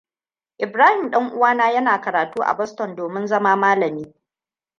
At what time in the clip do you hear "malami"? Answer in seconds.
3.55-4.13